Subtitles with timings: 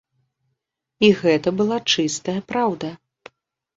[1.07, 2.87] І гэта была чыстая праўда!